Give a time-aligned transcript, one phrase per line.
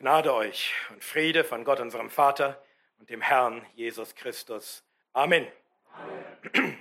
[0.00, 2.64] Gnade euch und Friede von Gott, unserem Vater
[2.98, 4.82] und dem Herrn Jesus Christus.
[5.12, 5.46] Amen.
[5.92, 6.78] Amen.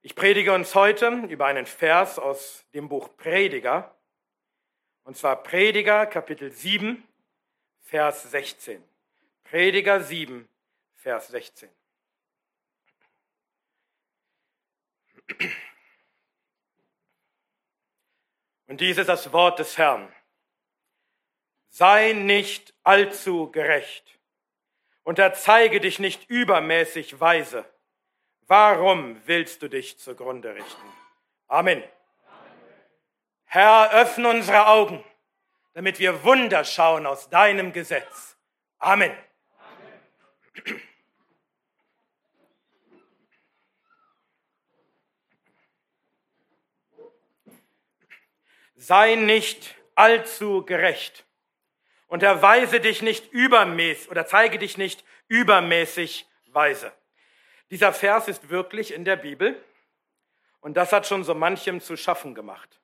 [0.00, 3.94] Ich predige uns heute über einen Vers aus dem Buch Prediger,
[5.04, 7.06] und zwar Prediger Kapitel 7,
[7.82, 8.82] Vers 16.
[9.44, 10.48] Prediger 7,
[10.94, 11.68] Vers 16.
[18.68, 20.10] Und dies ist das Wort des Herrn
[21.70, 24.18] sei nicht allzu gerecht
[25.04, 27.64] und erzeige dich nicht übermäßig weise.
[28.46, 30.92] Warum willst du dich zugrunde richten?
[31.46, 31.82] Amen.
[33.44, 35.04] Herr, öffne unsere Augen,
[35.72, 38.36] damit wir Wunder schauen aus deinem Gesetz.
[38.78, 39.16] Amen.
[40.64, 40.82] Amen.
[48.74, 51.24] Sei nicht allzu gerecht
[52.10, 56.92] und erweise dich nicht übermäßig oder zeige dich nicht übermäßig weise.
[57.70, 59.56] Dieser Vers ist wirklich in der Bibel
[60.60, 62.80] und das hat schon so manchem zu schaffen gemacht.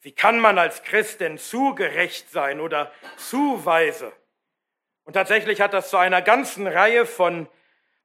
[0.00, 4.12] Wie kann man als Christ denn zu gerecht sein oder zu weise?
[5.02, 7.48] Und tatsächlich hat das zu einer ganzen Reihe von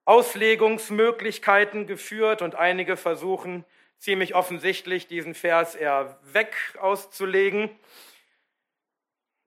[0.06, 3.66] Auslegungsmöglichkeiten geführt und einige versuchen
[4.00, 7.70] ziemlich offensichtlich diesen Vers eher weg auszulegen.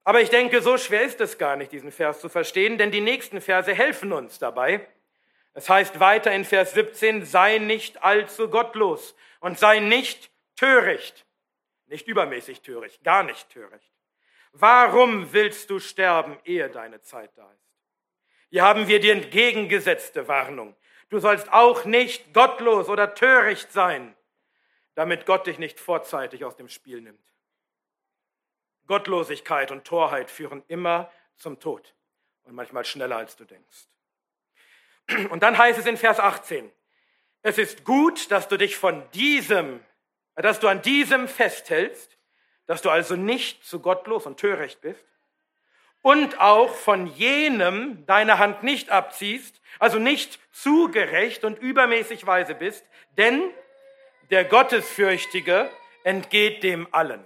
[0.07, 3.01] Aber ich denke, so schwer ist es gar nicht, diesen Vers zu verstehen, denn die
[3.01, 4.87] nächsten Verse helfen uns dabei.
[5.53, 11.27] Es heißt weiter in Vers 17, sei nicht allzu gottlos und sei nicht töricht,
[11.87, 13.93] nicht übermäßig töricht, gar nicht töricht.
[14.53, 17.69] Warum willst du sterben, ehe deine Zeit da ist?
[18.51, 20.77] Hier haben wir die entgegengesetzte Warnung.
[21.09, 24.15] Du sollst auch nicht gottlos oder töricht sein,
[24.95, 27.27] damit Gott dich nicht vorzeitig aus dem Spiel nimmt.
[28.87, 31.95] Gottlosigkeit und Torheit führen immer zum Tod
[32.45, 33.89] und manchmal schneller als du denkst.
[35.31, 36.71] Und dann heißt es in Vers 18,
[37.43, 39.85] es ist gut, dass du dich von diesem,
[40.35, 42.19] dass du an diesem festhältst,
[42.67, 45.05] dass du also nicht zu gottlos und töricht bist
[46.03, 52.55] und auch von jenem deine Hand nicht abziehst, also nicht zu gerecht und übermäßig weise
[52.55, 52.85] bist,
[53.17, 53.51] denn
[54.31, 55.71] der Gottesfürchtige
[56.03, 57.25] entgeht dem allen.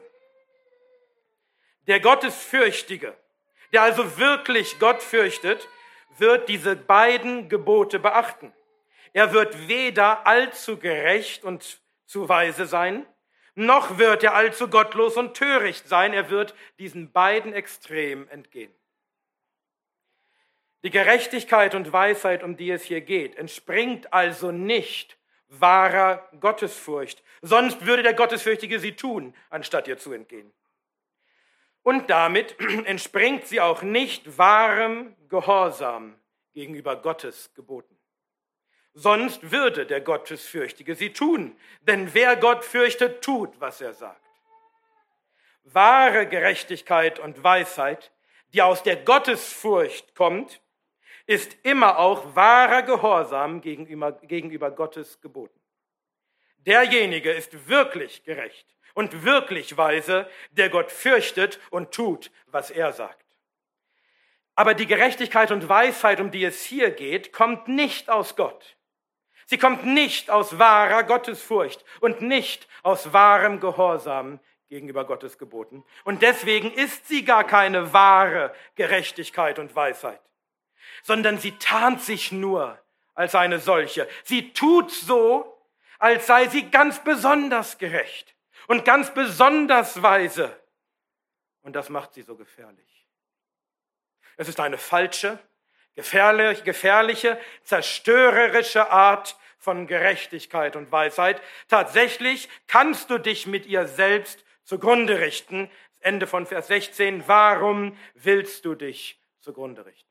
[1.90, 3.16] Der Gottesfürchtige,
[3.72, 5.66] der also wirklich Gott fürchtet,
[6.18, 8.52] wird diese beiden Gebote beachten.
[9.12, 13.06] Er wird weder allzu gerecht und zu weise sein,
[13.56, 16.12] noch wird er allzu gottlos und töricht sein.
[16.12, 18.72] Er wird diesen beiden Extremen entgehen.
[20.84, 25.18] Die Gerechtigkeit und Weisheit, um die es hier geht, entspringt also nicht
[25.48, 27.24] wahrer Gottesfurcht.
[27.42, 30.52] Sonst würde der Gottesfürchtige sie tun, anstatt ihr zu entgehen.
[31.82, 36.18] Und damit entspringt sie auch nicht wahrem Gehorsam
[36.52, 37.96] gegenüber Gottes Geboten.
[38.92, 44.20] Sonst würde der Gottesfürchtige sie tun, denn wer Gott fürchtet, tut, was er sagt.
[45.62, 48.10] Wahre Gerechtigkeit und Weisheit,
[48.52, 50.60] die aus der Gottesfurcht kommt,
[51.26, 55.60] ist immer auch wahrer Gehorsam gegenüber, gegenüber Gottes Geboten.
[56.58, 63.24] Derjenige ist wirklich gerecht, und wirklich weise, der Gott fürchtet und tut, was er sagt.
[64.54, 68.76] Aber die Gerechtigkeit und Weisheit, um die es hier geht, kommt nicht aus Gott.
[69.46, 75.84] Sie kommt nicht aus wahrer Gottesfurcht und nicht aus wahrem Gehorsam gegenüber Gottes Geboten.
[76.04, 80.20] Und deswegen ist sie gar keine wahre Gerechtigkeit und Weisheit,
[81.02, 82.78] sondern sie tarnt sich nur
[83.14, 84.08] als eine solche.
[84.24, 85.58] Sie tut so,
[85.98, 88.36] als sei sie ganz besonders gerecht
[88.70, 90.56] und ganz besonders weise.
[91.62, 93.04] Und das macht sie so gefährlich.
[94.36, 95.40] Es ist eine falsche,
[95.96, 101.42] gefährlich, gefährliche, zerstörerische Art von Gerechtigkeit und Weisheit.
[101.66, 105.68] Tatsächlich kannst du dich mit ihr selbst zugrunde richten.
[105.98, 107.26] Ende von Vers 16.
[107.26, 110.08] Warum willst du dich zugrunde richten?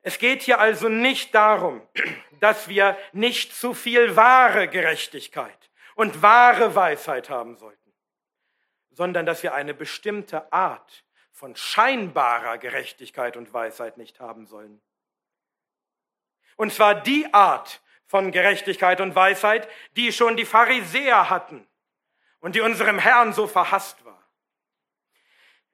[0.00, 1.86] Es geht hier also nicht darum,
[2.40, 5.62] dass wir nicht zu viel wahre Gerechtigkeit
[5.94, 7.92] und wahre Weisheit haben sollten,
[8.90, 14.80] sondern dass wir eine bestimmte Art von scheinbarer Gerechtigkeit und Weisheit nicht haben sollen.
[16.56, 21.66] Und zwar die Art von Gerechtigkeit und Weisheit, die schon die Pharisäer hatten
[22.40, 24.22] und die unserem Herrn so verhasst war.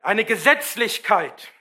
[0.00, 1.52] Eine Gesetzlichkeit,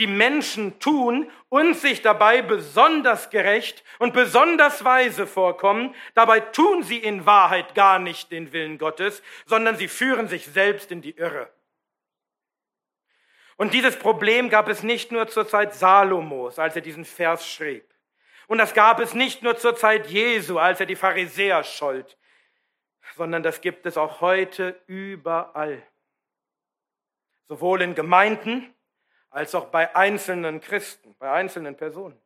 [0.00, 5.94] die Menschen tun und sich dabei besonders gerecht und besonders weise vorkommen.
[6.14, 10.90] Dabei tun sie in Wahrheit gar nicht den Willen Gottes, sondern sie führen sich selbst
[10.90, 11.52] in die Irre.
[13.56, 17.84] Und dieses Problem gab es nicht nur zur Zeit Salomos, als er diesen Vers schrieb.
[18.48, 22.18] Und das gab es nicht nur zur Zeit Jesu, als er die Pharisäer schollt,
[23.14, 25.82] sondern das gibt es auch heute überall.
[27.48, 28.74] Sowohl in Gemeinden
[29.32, 32.20] als auch bei einzelnen Christen, bei einzelnen Personen.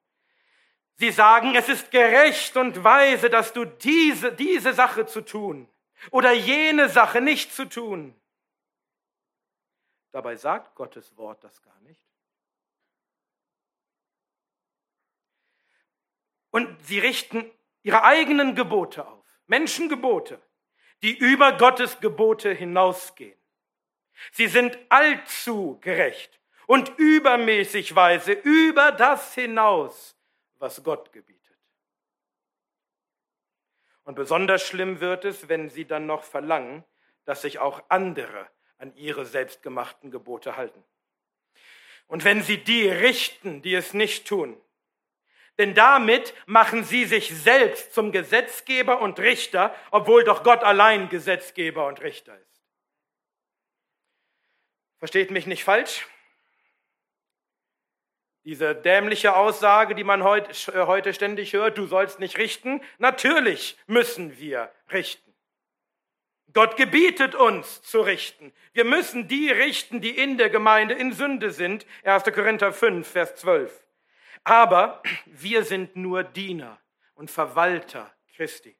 [0.96, 5.68] Sie sagen, es ist gerecht und weise, dass du diese, diese Sache zu tun
[6.10, 8.14] oder jene Sache nicht zu tun.
[10.10, 12.02] Dabei sagt Gottes Wort das gar nicht.
[16.50, 17.50] Und sie richten
[17.82, 20.40] ihre eigenen Gebote auf, Menschengebote,
[21.02, 23.38] die über Gottes Gebote hinausgehen.
[24.32, 30.16] Sie sind allzu gerecht und übermäßig weise über das hinaus,
[30.58, 31.36] was Gott gebietet.
[34.04, 36.84] Und besonders schlimm wird es, wenn sie dann noch verlangen,
[37.24, 38.48] dass sich auch andere
[38.78, 40.84] an ihre selbstgemachten Gebote halten.
[42.06, 44.60] Und wenn sie die richten, die es nicht tun,
[45.58, 51.86] denn damit machen sie sich selbst zum Gesetzgeber und Richter, obwohl doch Gott allein Gesetzgeber
[51.86, 52.62] und Richter ist.
[54.98, 56.06] Versteht mich nicht falsch.
[58.46, 63.76] Diese dämliche Aussage, die man heute, äh, heute ständig hört, du sollst nicht richten, natürlich
[63.88, 65.34] müssen wir richten.
[66.52, 68.52] Gott gebietet uns zu richten.
[68.72, 71.86] Wir müssen die richten, die in der Gemeinde in Sünde sind.
[72.04, 72.22] 1.
[72.32, 73.84] Korinther 5, Vers 12.
[74.44, 76.80] Aber wir sind nur Diener
[77.14, 78.76] und Verwalter Christi.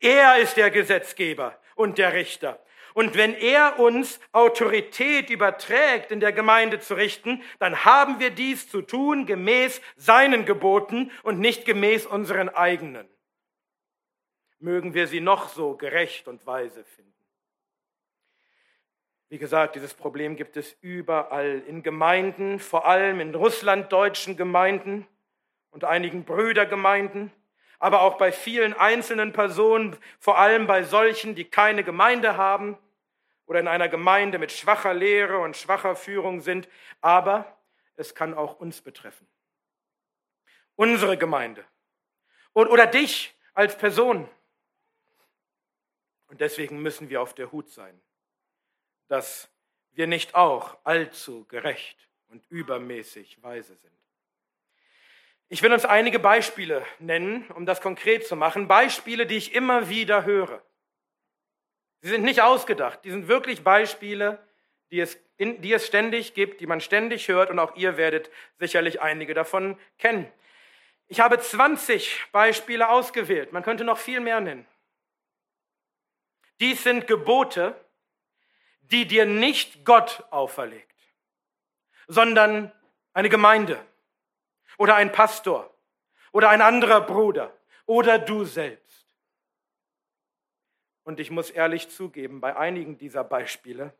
[0.00, 2.60] Er ist der Gesetzgeber und der Richter.
[2.98, 8.68] Und wenn er uns Autorität überträgt, in der Gemeinde zu richten, dann haben wir dies
[8.68, 13.08] zu tun gemäß seinen Geboten und nicht gemäß unseren eigenen.
[14.58, 17.14] Mögen wir sie noch so gerecht und weise finden.
[19.28, 25.06] Wie gesagt, dieses Problem gibt es überall in Gemeinden, vor allem in russlanddeutschen Gemeinden
[25.70, 27.30] und einigen Brüdergemeinden,
[27.78, 32.76] aber auch bei vielen einzelnen Personen, vor allem bei solchen, die keine Gemeinde haben
[33.48, 36.68] oder in einer Gemeinde mit schwacher Lehre und schwacher Führung sind.
[37.00, 37.58] Aber
[37.96, 39.26] es kann auch uns betreffen.
[40.76, 41.64] Unsere Gemeinde
[42.52, 44.28] oder dich als Person.
[46.28, 48.00] Und deswegen müssen wir auf der Hut sein
[49.08, 49.50] dass
[49.92, 53.92] wir nicht auch allzu gerecht und übermäßig weise sind.
[55.48, 58.68] Ich will uns einige Beispiele nennen, um das konkret zu machen.
[58.68, 60.62] Beispiele, die ich immer wieder höre.
[62.00, 64.38] Sie sind nicht ausgedacht, die sind wirklich Beispiele,
[64.90, 68.30] die es, in, die es ständig gibt, die man ständig hört und auch ihr werdet
[68.58, 70.30] sicherlich einige davon kennen.
[71.08, 74.66] Ich habe 20 Beispiele ausgewählt, man könnte noch viel mehr nennen.
[76.60, 77.74] Dies sind Gebote,
[78.80, 80.96] die dir nicht Gott auferlegt,
[82.06, 82.72] sondern
[83.12, 83.84] eine Gemeinde
[84.76, 85.72] oder ein Pastor
[86.32, 87.56] oder ein anderer Bruder
[87.86, 88.87] oder du selbst.
[91.08, 93.94] Und ich muss ehrlich zugeben, bei einigen dieser Beispiele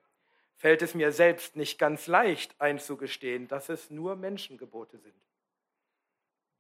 [0.57, 5.15] fällt es mir selbst nicht ganz leicht einzugestehen, dass es nur Menschengebote sind.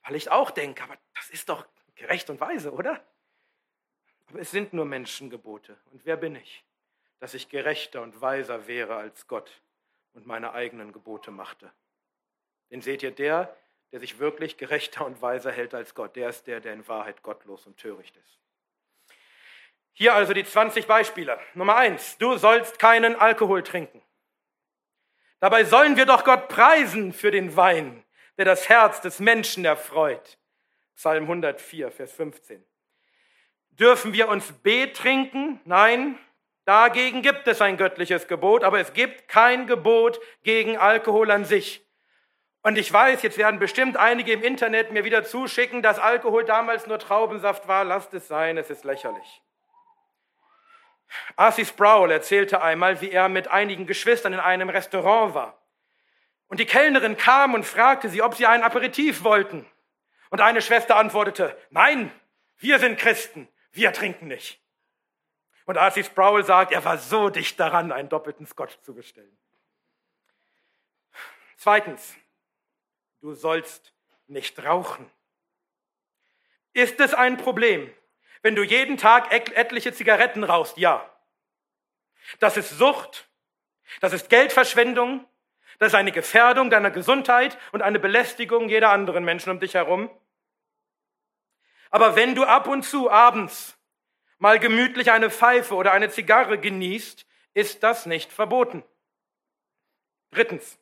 [0.05, 1.67] Weil ich auch denke, aber das ist doch
[1.97, 3.05] gerecht und weise, oder?
[4.29, 5.77] Aber es sind nur Menschengebote.
[5.93, 6.65] Und wer bin ich?
[7.19, 9.51] dass ich gerechter und weiser wäre als Gott
[10.15, 11.73] und meine eigenen Gebote machte.
[12.71, 13.57] Denn seht ihr, der,
[13.93, 17.23] der sich wirklich gerechter und weiser hält als Gott, der ist der, der in Wahrheit
[17.23, 18.39] gottlos und töricht ist.
[19.99, 21.41] Hier also die 20 Beispiele.
[21.55, 24.01] Nummer eins, du sollst keinen Alkohol trinken.
[25.41, 28.05] Dabei sollen wir doch Gott preisen für den Wein,
[28.37, 30.39] der das Herz des Menschen erfreut.
[30.95, 32.65] Psalm 104, Vers 15.
[33.71, 35.61] Dürfen wir uns betrinken?
[35.65, 36.17] Nein,
[36.65, 41.85] Dagegen gibt es ein göttliches Gebot, aber es gibt kein Gebot gegen Alkohol an sich.
[42.63, 46.87] Und ich weiß, jetzt werden bestimmt einige im Internet mir wieder zuschicken, dass Alkohol damals
[46.87, 47.85] nur Traubensaft war.
[47.85, 49.43] Lasst es sein, es ist lächerlich.
[51.37, 55.63] Arcee Sproul erzählte einmal, wie er mit einigen Geschwistern in einem Restaurant war.
[56.49, 59.67] Und die Kellnerin kam und fragte sie, ob sie ein Aperitif wollten.
[60.31, 62.13] Und eine Schwester antwortete, nein,
[62.59, 64.61] wir sind Christen, wir trinken nicht.
[65.65, 66.05] Und R.C.
[66.05, 69.37] Sproul sagt, er war so dicht daran, einen doppelten Scotch zu bestellen.
[71.57, 72.15] Zweitens,
[73.21, 73.93] du sollst
[74.27, 75.11] nicht rauchen.
[76.73, 77.93] Ist es ein Problem,
[78.43, 80.77] wenn du jeden Tag etliche Zigaretten rauchst?
[80.77, 81.09] Ja.
[82.41, 83.29] Das ist Sucht,
[84.01, 85.25] das ist Geldverschwendung,
[85.79, 90.11] das ist eine Gefährdung deiner Gesundheit und eine Belästigung jeder anderen Menschen um dich herum.
[91.91, 93.79] Aber wenn du ab und zu abends
[94.39, 98.85] mal gemütlich eine Pfeife oder eine Zigarre genießt, ist das nicht verboten.
[100.31, 100.79] Drittens,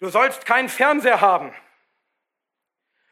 [0.00, 1.52] Du sollst keinen Fernseher haben.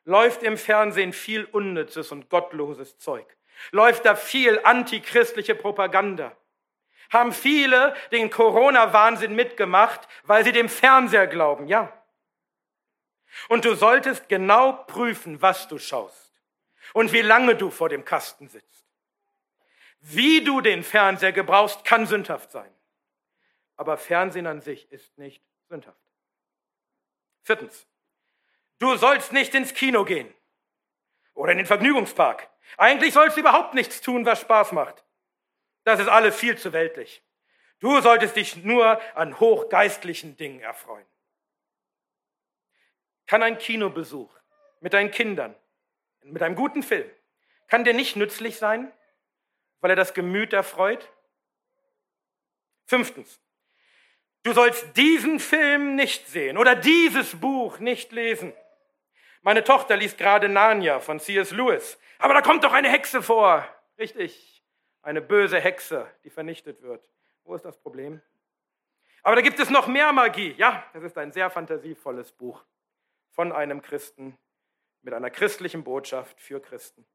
[0.09, 3.27] Läuft im Fernsehen viel unnützes und gottloses Zeug.
[3.73, 6.35] Läuft da viel antichristliche Propaganda.
[7.13, 11.93] Haben viele den Corona-Wahnsinn mitgemacht, weil sie dem Fernseher glauben, ja.
[13.51, 16.33] Und du solltest genau prüfen, was du schaust
[16.95, 18.87] und wie lange du vor dem Kasten sitzt.
[20.01, 22.73] Wie du den Fernseher gebrauchst, kann sündhaft sein.
[23.77, 26.01] Aber Fernsehen an sich ist nicht sündhaft.
[27.43, 27.88] Viertens.
[28.79, 30.33] Du sollst nicht ins Kino gehen
[31.35, 32.49] oder in den Vergnügungspark.
[32.77, 35.05] Eigentlich sollst du überhaupt nichts tun, was Spaß macht.
[35.85, 37.23] Das ist alles viel zu weltlich.
[37.81, 41.07] Du solltest dich nur an hochgeistlichen Dingen erfreuen.
[43.27, 44.35] Kann ein Kinobesuch
[44.81, 45.55] mit deinen Kindern,
[46.23, 47.09] mit einem guten Film,
[47.69, 48.93] kann dir nicht nützlich sein,
[49.81, 51.11] weil er das Gemüt erfreut?
[52.87, 53.41] Fünftens,
[54.43, 58.53] du sollst diesen Film nicht sehen oder dieses Buch nicht lesen.
[59.43, 61.51] Meine Tochter liest gerade Narnia von C.S.
[61.53, 61.99] Lewis.
[62.19, 63.67] Aber da kommt doch eine Hexe vor.
[63.99, 64.63] Richtig,
[65.03, 67.09] eine böse Hexe, die vernichtet wird.
[67.45, 68.21] Wo ist das Problem?
[69.23, 70.55] Aber da gibt es noch mehr Magie.
[70.57, 72.65] Ja, das ist ein sehr fantasievolles Buch
[73.31, 74.37] von einem Christen
[75.03, 77.07] mit einer christlichen Botschaft für Christen.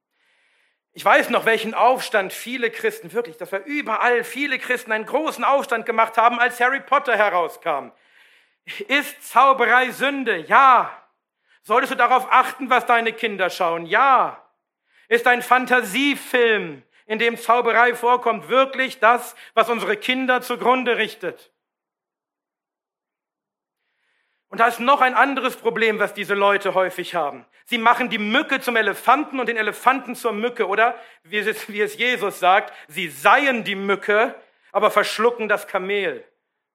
[0.94, 5.44] Ich weiß noch, welchen Aufstand viele Christen, wirklich, das war überall, viele Christen einen großen
[5.44, 7.92] Aufstand gemacht haben, als Harry Potter herauskam.
[8.88, 10.38] Ist Zauberei Sünde?
[10.38, 11.03] Ja.
[11.64, 13.86] Solltest du darauf achten, was deine Kinder schauen?
[13.86, 14.40] Ja.
[15.08, 21.52] Ist ein Fantasiefilm, in dem Zauberei vorkommt, wirklich das, was unsere Kinder zugrunde richtet?
[24.50, 27.46] Und da ist noch ein anderes Problem, was diese Leute häufig haben.
[27.66, 31.82] Sie machen die Mücke zum Elefanten und den Elefanten zur Mücke, oder wie es, wie
[31.82, 34.36] es Jesus sagt, sie seien die Mücke,
[34.72, 36.24] aber verschlucken das Kamel.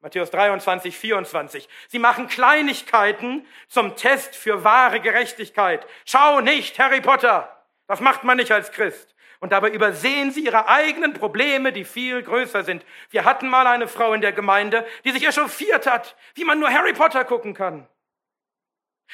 [0.01, 1.69] Matthäus 23, 24.
[1.89, 5.87] Sie machen Kleinigkeiten zum Test für wahre Gerechtigkeit.
[6.05, 7.67] Schau nicht, Harry Potter.
[7.89, 9.17] Das macht man nicht als Christ.
[9.41, 12.85] Und dabei übersehen sie ihre eigenen Probleme, die viel größer sind.
[13.11, 16.71] Wir hatten mal eine Frau in der Gemeinde, die sich echauffiert hat, wie man nur
[16.71, 17.89] Harry Potter gucken kann.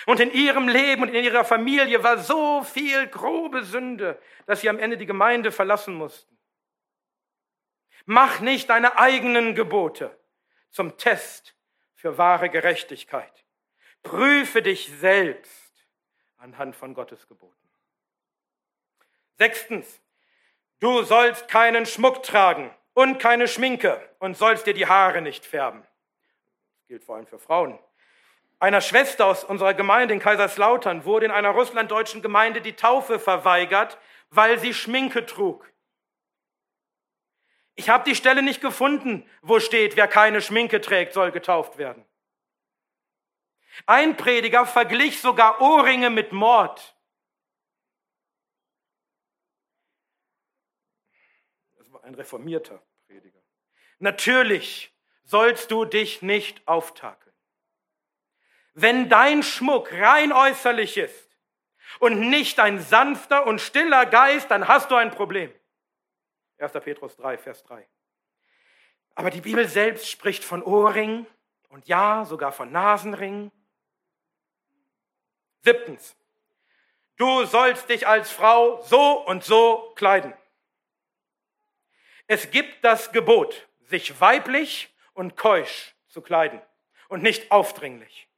[0.06, 4.68] Und in ihrem Leben und in ihrer Familie war so viel grobe Sünde, dass sie
[4.68, 6.36] am Ende die Gemeinde verlassen mussten.
[8.04, 10.18] Mach nicht deine eigenen Gebote
[10.74, 11.56] zum Test
[11.94, 13.44] für wahre Gerechtigkeit.
[14.02, 15.72] Prüfe dich selbst
[16.36, 17.56] anhand von Gottes Geboten.
[19.38, 20.02] Sechstens,
[20.84, 25.80] Du sollst keinen Schmuck tragen und keine Schminke und sollst dir die Haare nicht färben.
[25.80, 27.78] Das gilt vor allem für Frauen.
[28.58, 33.98] Einer Schwester aus unserer Gemeinde in Kaiserslautern wurde in einer russlanddeutschen Gemeinde die Taufe verweigert,
[34.28, 35.72] weil sie Schminke trug.
[37.74, 42.04] Ich habe die Stelle nicht gefunden, wo steht, wer keine Schminke trägt, soll getauft werden.
[43.86, 46.94] Ein Prediger verglich sogar Ohrringe mit Mord.
[52.04, 53.40] ein reformierter Prediger.
[53.98, 57.34] Natürlich sollst du dich nicht auftakeln.
[58.74, 61.30] Wenn dein Schmuck rein äußerlich ist
[62.00, 65.52] und nicht ein sanfter und stiller Geist, dann hast du ein Problem.
[66.58, 66.72] 1.
[66.72, 67.88] Petrus 3, Vers 3.
[69.14, 71.26] Aber die Bibel selbst spricht von Ohrringen
[71.68, 73.50] und ja, sogar von Nasenringen.
[75.62, 76.16] Siebtens,
[77.16, 80.34] du sollst dich als Frau so und so kleiden.
[82.26, 86.60] Es gibt das Gebot, sich weiblich und keusch zu kleiden
[87.08, 88.28] und nicht aufdringlich.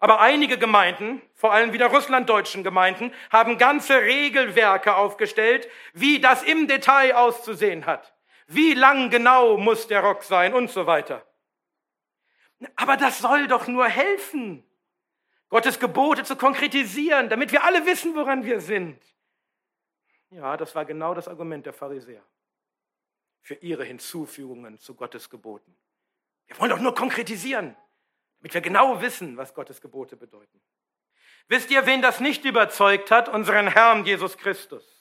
[0.00, 6.68] Aber einige Gemeinden, vor allem wieder russlanddeutschen Gemeinden, haben ganze Regelwerke aufgestellt, wie das im
[6.68, 8.14] Detail auszusehen hat.
[8.46, 11.26] Wie lang genau muss der Rock sein und so weiter.
[12.76, 14.64] Aber das soll doch nur helfen,
[15.48, 19.00] Gottes Gebote zu konkretisieren, damit wir alle wissen, woran wir sind.
[20.30, 22.22] Ja, das war genau das Argument der Pharisäer
[23.40, 25.76] für ihre Hinzufügungen zu Gottes Geboten.
[26.48, 27.76] Wir wollen doch nur konkretisieren,
[28.38, 30.60] damit wir genau wissen, was Gottes Gebote bedeuten.
[31.48, 33.28] Wisst ihr, wen das nicht überzeugt hat?
[33.28, 34.96] Unseren Herrn Jesus Christus.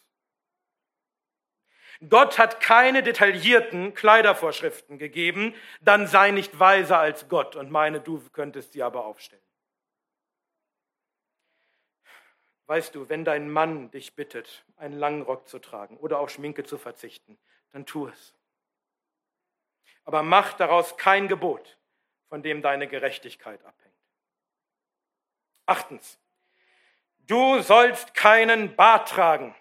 [2.10, 8.22] Gott hat keine detaillierten Kleidervorschriften gegeben, dann sei nicht weiser als Gott und meine, du
[8.32, 9.42] könntest sie aber aufstellen.
[12.68, 16.64] Weißt du, wenn dein Mann dich bittet, einen langen Rock zu tragen oder auf Schminke
[16.64, 17.38] zu verzichten,
[17.72, 18.36] dann tu es.
[20.04, 21.78] Aber mach daraus kein Gebot,
[22.30, 23.96] von dem deine Gerechtigkeit abhängt.
[25.66, 26.20] Achtens,
[27.28, 29.56] du sollst keinen Bart tragen.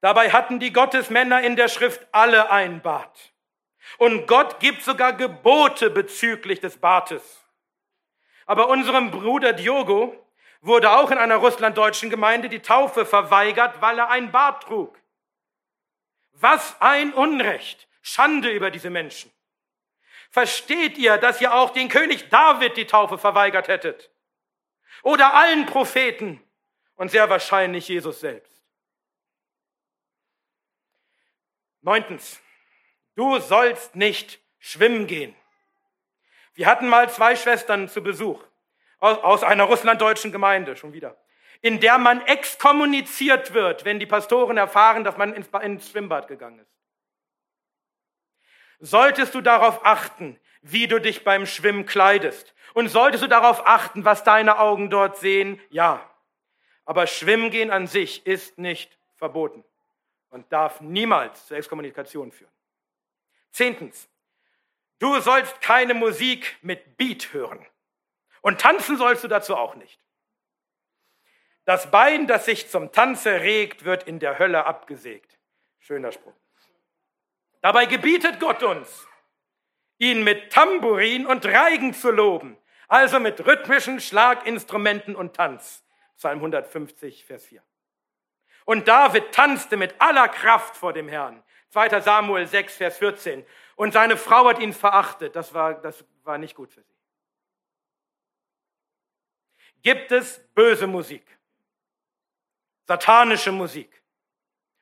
[0.00, 3.32] Dabei hatten die Gottesmänner in der Schrift alle ein Bart.
[3.98, 7.44] Und Gott gibt sogar Gebote bezüglich des Bartes.
[8.46, 10.14] Aber unserem Bruder Diogo
[10.60, 14.98] wurde auch in einer russlanddeutschen Gemeinde die Taufe verweigert, weil er ein Bart trug.
[16.32, 17.88] Was ein Unrecht.
[18.02, 19.32] Schande über diese Menschen.
[20.36, 24.10] Versteht ihr, dass ihr auch den König David die Taufe verweigert hättet?
[25.02, 26.42] Oder allen Propheten
[26.96, 28.62] und sehr wahrscheinlich Jesus selbst.
[31.80, 32.42] Neuntens,
[33.14, 35.34] du sollst nicht schwimmen gehen.
[36.52, 38.44] Wir hatten mal zwei Schwestern zu Besuch
[38.98, 41.16] aus einer russlanddeutschen Gemeinde, schon wieder,
[41.62, 46.75] in der man exkommuniziert wird, wenn die Pastoren erfahren, dass man ins, Schwimmbad gegangen ist.
[48.80, 52.54] Solltest du darauf achten, wie du dich beim Schwimmen kleidest.
[52.74, 55.60] Und solltest du darauf achten, was deine Augen dort sehen?
[55.70, 56.10] Ja.
[56.84, 59.64] Aber Schwimmen gehen an sich ist nicht verboten
[60.30, 62.52] und darf niemals zur Exkommunikation führen.
[63.50, 64.08] Zehntens.
[64.98, 67.64] Du sollst keine Musik mit Beat hören.
[68.42, 70.00] Und tanzen sollst du dazu auch nicht.
[71.64, 75.38] Das Bein, das sich zum Tanze regt, wird in der Hölle abgesägt.
[75.80, 76.34] Schöner Spruch.
[77.66, 79.08] Dabei gebietet Gott uns,
[79.98, 82.56] ihn mit Tambourin und Reigen zu loben,
[82.86, 85.84] also mit rhythmischen Schlaginstrumenten und Tanz.
[86.16, 87.60] Psalm 150, Vers 4.
[88.66, 91.42] Und David tanzte mit aller Kraft vor dem Herrn.
[91.70, 92.02] 2.
[92.02, 93.44] Samuel 6, Vers 14.
[93.74, 95.34] Und seine Frau hat ihn verachtet.
[95.34, 96.94] Das war, das war nicht gut für sie.
[99.82, 101.26] Gibt es böse Musik?
[102.84, 104.04] Satanische Musik?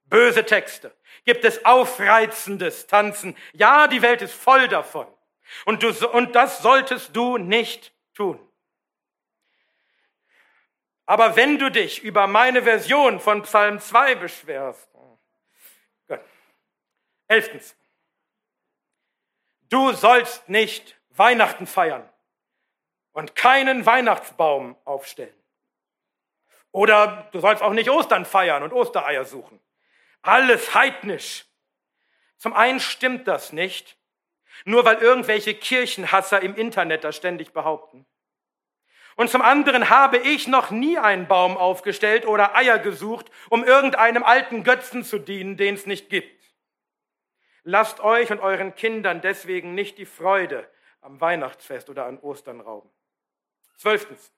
[0.05, 0.95] Böse Texte?
[1.25, 3.37] Gibt es aufreizendes Tanzen?
[3.53, 5.07] Ja, die Welt ist voll davon.
[5.65, 8.41] Und, du, und das solltest du nicht tun.
[11.07, 14.91] Aber wenn du dich über meine Version von Psalm 2 beschwerst,
[16.07, 16.21] gut.
[17.29, 17.77] elftens,
[19.69, 22.09] du sollst nicht Weihnachten feiern
[23.13, 25.35] und keinen Weihnachtsbaum aufstellen.
[26.73, 29.61] Oder du sollst auch nicht Ostern feiern und Ostereier suchen.
[30.25, 31.45] Alles heidnisch.
[32.39, 33.99] Zum einen stimmt das nicht,
[34.65, 38.07] nur weil irgendwelche Kirchenhasser im Internet das ständig behaupten.
[39.17, 44.25] Und zum anderen habe ich noch nie einen Baum aufgestellt oder Eier gesucht, um irgendeinem
[44.25, 46.43] alten Götzen zu dienen, den es nicht gibt.
[47.63, 50.67] Lasst euch und euren Kindern deswegen nicht die Freude
[51.03, 52.91] am Weihnachtsfest oder an Ostern rauben.
[53.77, 54.33] Zwölftens.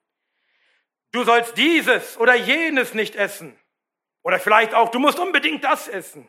[1.13, 3.57] Du sollst dieses oder jenes nicht essen.
[4.27, 6.29] Oder vielleicht auch, du musst unbedingt das essen.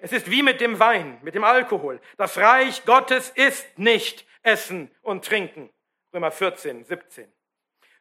[0.00, 2.00] Es ist wie mit dem Wein, mit dem Alkohol.
[2.16, 5.68] Das Reich Gottes ist nicht Essen und Trinken.
[6.14, 7.30] Römer 14, 17.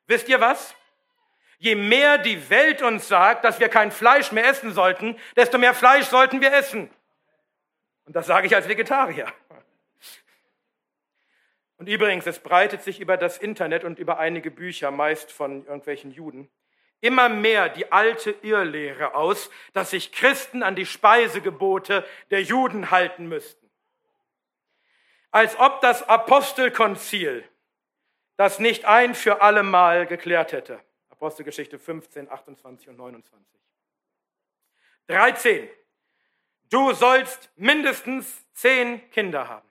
[0.08, 0.76] Wisst ihr was?
[1.58, 5.74] Je mehr die Welt uns sagt, dass wir kein Fleisch mehr essen sollten, desto mehr
[5.74, 6.90] Fleisch sollten wir essen.
[8.06, 9.28] Und das sage ich als Vegetarier.
[11.76, 16.12] Und übrigens, es breitet sich über das Internet und über einige Bücher, meist von irgendwelchen
[16.12, 16.50] Juden,
[17.04, 23.28] immer mehr die alte Irrlehre aus, dass sich Christen an die Speisegebote der Juden halten
[23.28, 23.70] müssten.
[25.30, 27.44] Als ob das Apostelkonzil
[28.38, 30.80] das nicht ein für alle Mal geklärt hätte.
[31.10, 33.60] Apostelgeschichte 15, 28 und 29.
[35.08, 35.70] 13.
[36.70, 39.70] Du sollst mindestens zehn Kinder haben.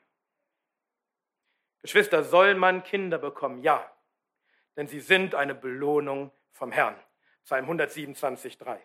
[1.80, 3.62] Geschwister, soll man Kinder bekommen?
[3.62, 3.90] Ja,
[4.76, 6.94] denn sie sind eine Belohnung vom Herrn.
[7.44, 8.81] Psalm 127, 3.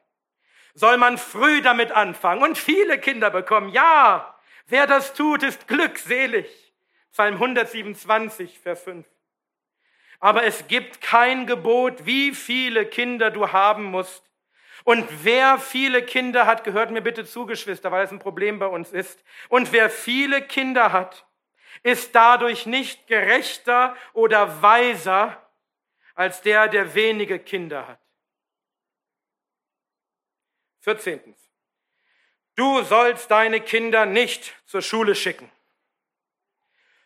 [0.73, 3.69] Soll man früh damit anfangen und viele Kinder bekommen?
[3.69, 6.73] Ja, wer das tut, ist glückselig.
[7.11, 9.05] Psalm 127, Vers 5.
[10.19, 14.23] Aber es gibt kein Gebot, wie viele Kinder du haben musst.
[14.83, 18.67] Und wer viele Kinder hat, gehört mir bitte zu, Geschwister, weil es ein Problem bei
[18.67, 19.23] uns ist.
[19.49, 21.25] Und wer viele Kinder hat,
[21.83, 25.41] ist dadurch nicht gerechter oder weiser
[26.15, 28.06] als der, der wenige Kinder hat.
[30.87, 31.35] 14.
[32.55, 35.51] Du sollst deine Kinder nicht zur Schule schicken.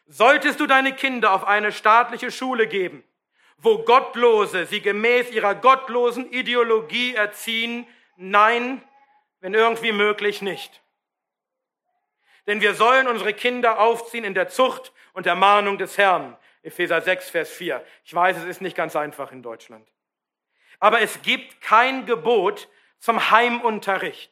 [0.06, 3.04] Solltest du deine Kinder auf eine staatliche Schule geben,
[3.58, 7.88] wo Gottlose sie gemäß ihrer gottlosen Ideologie erziehen?
[8.17, 8.84] Nein,
[9.39, 10.84] wenn irgendwie möglich nicht.
[12.46, 16.38] Denn wir sollen unsere Kinder aufziehen in der Zucht und der Mahnung des Herrn.
[16.62, 17.84] Epheser 6, Vers 4.
[18.06, 19.89] Ich weiß, es ist nicht ganz einfach in Deutschland.
[20.80, 22.70] Aber es gibt kein Gebot
[23.02, 24.32] zum Heimunterricht.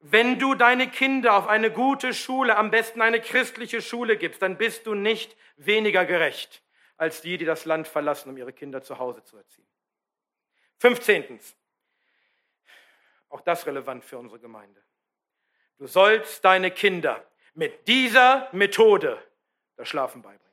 [0.00, 4.58] Wenn du deine Kinder auf eine gute Schule, am besten eine christliche Schule gibst, dann
[4.58, 6.62] bist du nicht weniger gerecht
[6.98, 9.66] als die, die das Land verlassen, um ihre Kinder zu Hause zu erziehen.
[10.78, 11.40] 15.
[13.28, 14.82] Auch das relevant für unsere Gemeinde.
[15.78, 19.22] Du sollst deine Kinder mit dieser Methode
[19.76, 20.45] das Schlafen beibringen.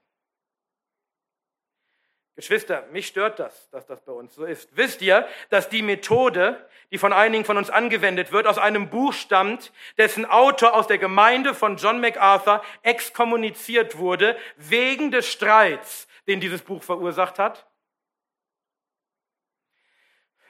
[2.35, 4.75] Geschwister, mich stört das, dass das bei uns so ist.
[4.75, 9.13] Wisst ihr, dass die Methode, die von einigen von uns angewendet wird, aus einem Buch
[9.13, 16.39] stammt, dessen Autor aus der Gemeinde von John MacArthur exkommuniziert wurde, wegen des Streits, den
[16.39, 17.67] dieses Buch verursacht hat?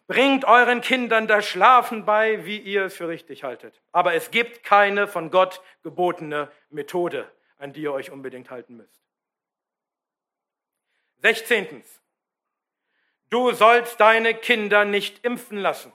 [0.08, 3.82] Bringt euren Kindern das Schlafen bei, wie ihr es für richtig haltet.
[3.92, 9.02] Aber es gibt keine von Gott gebotene Methode, an die ihr euch unbedingt halten müsst.
[11.24, 12.02] Sechzehntens.
[13.30, 15.94] Du sollst deine Kinder nicht impfen lassen.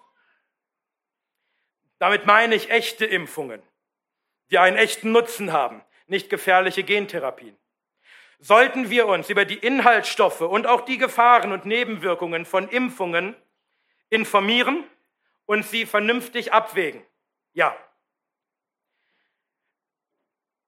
[1.99, 3.62] Damit meine ich echte Impfungen,
[4.51, 7.57] die einen echten Nutzen haben, nicht gefährliche Gentherapien.
[8.38, 13.37] Sollten wir uns über die Inhaltsstoffe und auch die Gefahren und Nebenwirkungen von Impfungen
[14.09, 14.85] informieren
[15.45, 17.05] und sie vernünftig abwägen?
[17.53, 17.77] Ja.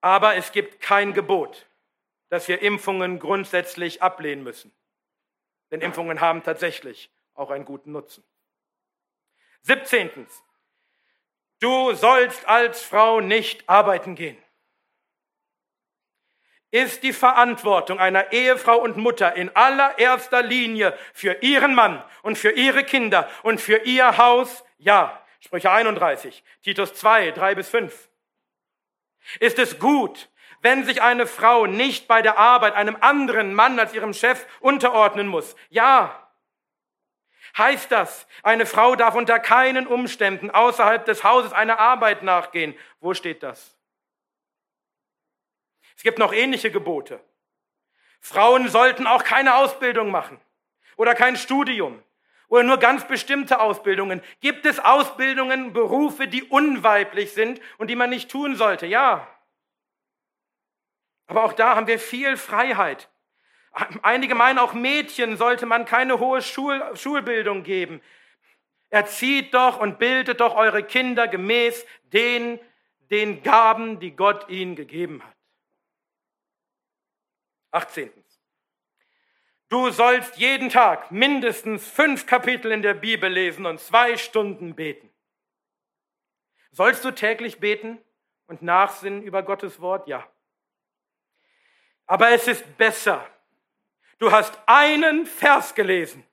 [0.01, 1.65] Aber es gibt kein Gebot,
[2.31, 4.73] dass wir Impfungen grundsätzlich ablehnen müssen.
[5.69, 8.23] Denn Impfungen haben tatsächlich auch einen guten Nutzen.
[9.63, 10.27] 17.
[11.59, 14.41] Du sollst als Frau nicht arbeiten gehen.
[16.71, 22.51] Ist die Verantwortung einer Ehefrau und Mutter in allererster Linie für ihren Mann und für
[22.51, 24.63] ihre Kinder und für ihr Haus?
[24.77, 25.17] Ja.
[25.41, 28.09] Sprüche 31, Titus 2, 3 bis 5.
[29.39, 30.29] Ist es gut,
[30.61, 35.27] wenn sich eine Frau nicht bei der Arbeit einem anderen Mann als ihrem Chef unterordnen
[35.27, 35.55] muss.
[35.69, 36.17] Ja.
[37.57, 42.77] Heißt das, eine Frau darf unter keinen Umständen außerhalb des Hauses einer Arbeit nachgehen?
[43.01, 43.77] Wo steht das?
[45.97, 47.19] Es gibt noch ähnliche Gebote.
[48.21, 50.39] Frauen sollten auch keine Ausbildung machen
[50.95, 52.01] oder kein Studium
[52.47, 54.21] oder nur ganz bestimmte Ausbildungen.
[54.39, 58.85] Gibt es Ausbildungen, Berufe, die unweiblich sind und die man nicht tun sollte?
[58.85, 59.27] Ja.
[61.31, 63.09] Aber auch da haben wir viel Freiheit.
[64.01, 68.01] Einige meinen, auch Mädchen sollte man keine hohe Schul Schulbildung geben.
[68.89, 72.59] Erzieht doch und bildet doch eure Kinder gemäß den,
[73.11, 75.37] den Gaben, die Gott ihnen gegeben hat.
[77.71, 78.11] 18.
[79.69, 85.09] Du sollst jeden Tag mindestens fünf Kapitel in der Bibel lesen und zwei Stunden beten.
[86.71, 87.99] Sollst du täglich beten
[88.47, 90.09] und nachsinnen über Gottes Wort?
[90.09, 90.27] Ja.
[92.11, 93.25] Aber es ist besser.
[94.19, 96.27] Du hast einen Vers gelesen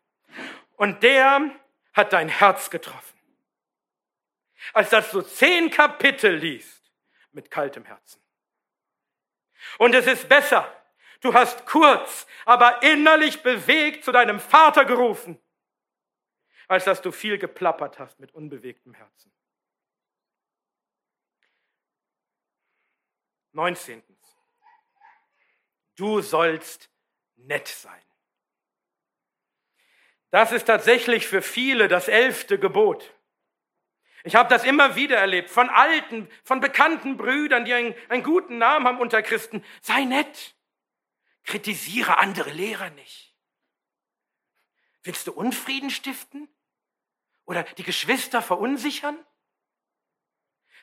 [0.75, 1.53] und der
[1.93, 3.17] hat dein Herz getroffen,
[4.73, 6.91] als dass du zehn Kapitel liest
[7.31, 8.21] mit kaltem Herzen.
[9.79, 10.67] Und es ist besser,
[11.21, 15.41] du hast kurz, aber innerlich bewegt zu deinem Vater gerufen,
[16.67, 19.33] als dass du viel geplappert hast mit unbewegtem Herzen.
[23.53, 24.03] 19
[25.99, 26.91] du sollst
[27.37, 28.03] nett sein.
[30.31, 33.15] Das ist tatsächlich für viele das elfte Gebot.
[34.25, 38.59] Ich habe das immer wieder erlebt von alten, von bekannten Brüdern, die einen, einen guten
[38.59, 39.65] Namen haben unter Christen.
[39.81, 40.55] Sei nett.
[41.45, 43.35] Kritisiere andere Lehrer nicht.
[45.03, 46.49] Willst du Unfrieden stiften?
[47.47, 49.19] Oder die Geschwister verunsichern?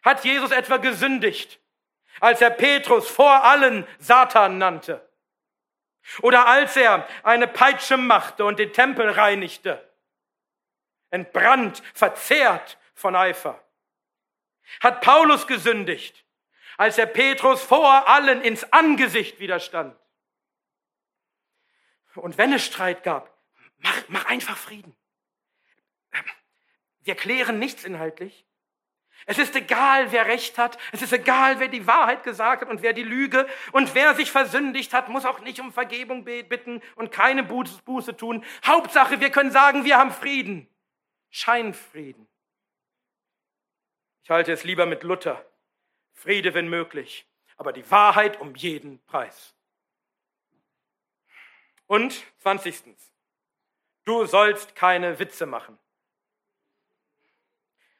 [0.02, 1.60] Hat Jesus etwa gesündigt?
[2.20, 5.05] als er Petrus vor allen Satan nannte.
[6.22, 9.92] Oder als er eine Peitsche machte und den Tempel reinigte.
[11.10, 13.62] Entbrannt, verzehrt von Eifer.
[14.82, 16.26] Hat Paulus gesündigt,
[16.78, 19.98] als er Petrus vor allen ins Angesicht widerstand.
[22.16, 23.38] Und wenn es Streit gab,
[23.78, 24.96] mach, mach einfach Frieden.
[27.02, 28.45] Wir klären nichts inhaltlich,
[29.26, 30.78] es ist egal, wer Recht hat.
[30.92, 33.48] Es ist egal, wer die Wahrheit gesagt hat und wer die Lüge.
[33.72, 38.46] Und wer sich versündigt hat, muss auch nicht um Vergebung bitten und keine Buße tun.
[38.64, 40.70] Hauptsache, wir können sagen, wir haben Frieden.
[41.32, 42.28] Scheinfrieden.
[44.24, 45.44] Ich halte es lieber mit Luther.
[46.14, 49.54] Friede, wenn möglich, aber die Wahrheit um jeden Preis.
[51.88, 53.12] Und zwanzigstens,
[54.06, 55.78] du sollst keine Witze machen.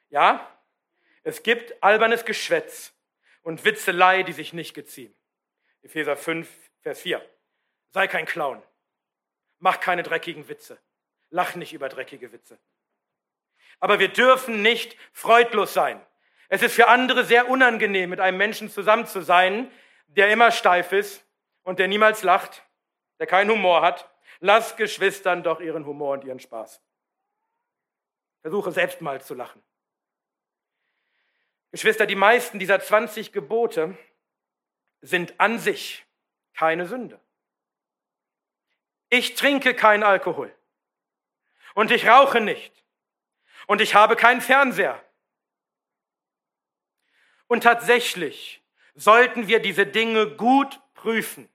[0.08, 0.55] Ja,
[1.26, 2.94] es gibt albernes Geschwätz
[3.42, 5.12] und Witzelei, die sich nicht geziehen.
[5.82, 6.48] Epheser 5,
[6.82, 7.20] Vers 4.
[7.90, 8.62] Sei kein Clown.
[9.58, 10.78] Mach keine dreckigen Witze.
[11.30, 12.60] Lach nicht über dreckige Witze.
[13.80, 16.00] Aber wir dürfen nicht freudlos sein.
[16.48, 19.68] Es ist für andere sehr unangenehm, mit einem Menschen zusammen zu sein,
[20.06, 21.26] der immer steif ist
[21.64, 22.62] und der niemals lacht,
[23.18, 24.08] der keinen Humor hat.
[24.38, 26.80] Lass Geschwistern doch ihren Humor und ihren Spaß.
[28.42, 29.60] Versuche selbst mal zu lachen.
[31.76, 33.98] Geschwister, die meisten dieser 20 Gebote
[35.02, 36.06] sind an sich
[36.54, 37.20] keine Sünde.
[39.10, 40.56] Ich trinke keinen Alkohol
[41.74, 42.72] und ich rauche nicht
[43.66, 45.04] und ich habe keinen Fernseher.
[47.46, 48.62] Und tatsächlich
[48.94, 51.46] sollten wir diese Dinge gut prüfen,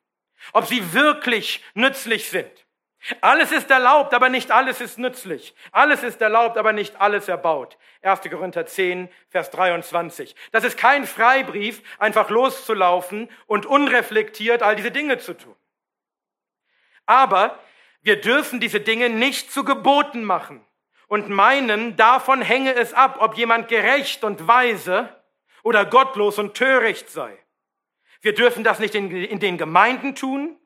[0.53, 2.67] ob sie wirklich nützlich sind.
[3.21, 5.55] Alles ist erlaubt, aber nicht alles ist nützlich.
[5.71, 7.77] Alles ist erlaubt, aber nicht alles erbaut.
[8.03, 8.21] 1.
[8.29, 10.35] Korinther 10, Vers 23.
[10.51, 15.55] Das ist kein Freibrief, einfach loszulaufen und unreflektiert all diese Dinge zu tun.
[17.07, 17.57] Aber
[18.03, 20.65] wir dürfen diese Dinge nicht zu Geboten machen
[21.07, 25.09] und meinen, davon hänge es ab, ob jemand gerecht und weise
[25.63, 27.37] oder gottlos und töricht sei.
[28.21, 30.57] Wir dürfen das nicht in, den Gemeinden tun.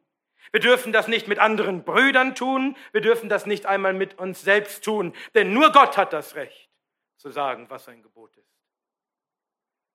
[0.55, 2.77] Wir dürfen das nicht mit anderen Brüdern tun.
[2.93, 5.13] Wir dürfen das nicht einmal mit uns selbst tun.
[5.33, 6.69] Denn nur Gott hat das Recht
[7.17, 8.55] zu sagen, was ein Gebot ist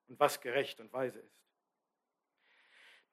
[0.08, 1.40] und was gerecht und weise ist.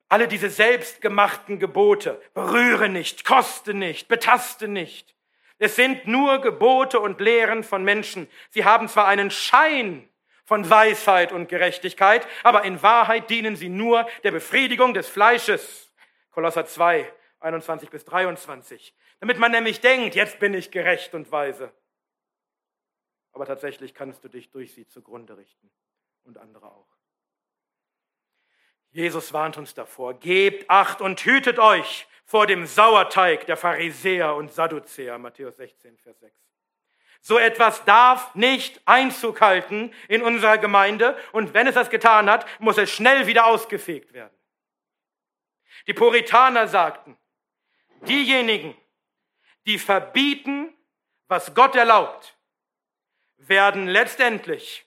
[0.10, 5.16] Alle diese selbstgemachten Gebote, berühre nicht, koste nicht, betaste nicht.
[5.58, 8.30] Es sind nur Gebote und Lehren von Menschen.
[8.50, 10.10] Sie haben zwar einen Schein
[10.44, 15.94] von Weisheit und Gerechtigkeit, aber in Wahrheit dienen sie nur der Befriedigung des Fleisches.
[16.32, 18.96] Kolosser 2, 21 bis 23.
[19.20, 21.72] Damit man nämlich denkt, jetzt bin ich gerecht und weise.
[23.32, 25.70] Aber tatsächlich kannst du dich durch sie zugrunde richten
[26.24, 26.88] und andere auch.
[28.92, 34.52] Jesus warnt uns davor, gebt acht und hütet euch vor dem Sauerteig der Pharisäer und
[34.52, 36.34] Sadduzäer, Matthäus 16, Vers 6.
[37.22, 42.46] So etwas darf nicht Einzug halten in unserer Gemeinde und wenn es das getan hat,
[42.60, 44.36] muss es schnell wieder ausgefegt werden.
[45.88, 47.18] Die Puritaner sagten,
[48.02, 48.76] diejenigen,
[49.66, 50.74] die verbieten,
[51.28, 52.38] was Gott erlaubt,
[53.38, 54.86] werden letztendlich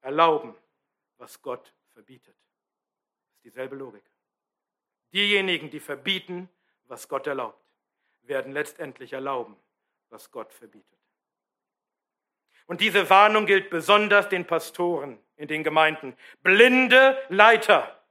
[0.00, 0.54] erlauben,
[1.18, 2.36] was Gott verbietet.
[2.36, 4.04] Das ist dieselbe Logik.
[5.12, 6.48] Diejenigen, die verbieten,
[6.84, 7.62] was Gott erlaubt,
[8.22, 9.56] werden letztendlich erlauben,
[10.08, 10.98] was Gott verbietet.
[12.66, 16.16] Und diese Warnung gilt besonders den Pastoren in den Gemeinden.
[16.42, 18.02] Blinde Leiter,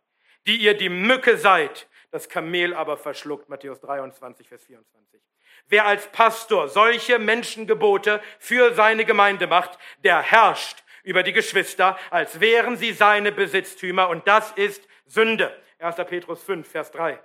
[0.46, 3.50] die ihr die Mücke seid, das Kamel aber verschluckt.
[3.50, 5.22] Matthäus 23, Vers 24.
[5.68, 12.40] Wer als Pastor solche Menschengebote für seine Gemeinde macht, der herrscht über die Geschwister, als
[12.40, 14.10] wären sie seine Besitztümer.
[14.10, 15.56] Und das ist Sünde.
[15.80, 15.96] 1.
[16.08, 17.20] Petrus 5, Vers 3.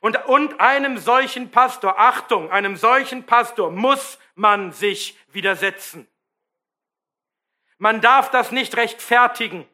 [0.00, 6.06] Und, und einem solchen Pastor, Achtung, einem solchen Pastor muss man sich widersetzen.
[7.78, 9.66] Man darf das nicht rechtfertigen.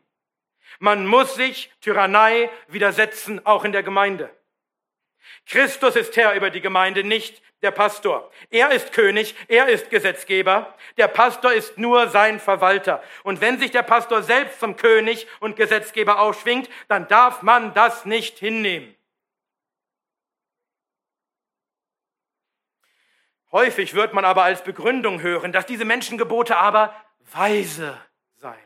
[0.78, 4.30] Man muss sich Tyrannei widersetzen, auch in der Gemeinde.
[5.46, 8.30] Christus ist Herr über die Gemeinde, nicht der Pastor.
[8.50, 13.02] Er ist König, er ist Gesetzgeber, der Pastor ist nur sein Verwalter.
[13.22, 18.04] Und wenn sich der Pastor selbst zum König und Gesetzgeber aufschwingt, dann darf man das
[18.04, 18.94] nicht hinnehmen.
[23.52, 26.94] Häufig wird man aber als Begründung hören, dass diese Menschengebote aber
[27.32, 28.00] weise
[28.36, 28.58] sein.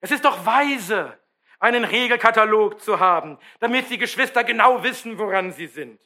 [0.00, 1.18] Es ist doch weise,
[1.58, 6.00] einen Regelkatalog zu haben, damit die Geschwister genau wissen, woran sie sind.